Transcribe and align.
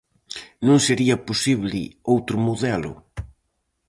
Non 0.67 0.77
sería 0.87 1.15
posible 1.29 1.81
outro 2.13 2.35
modelo? 2.47 2.93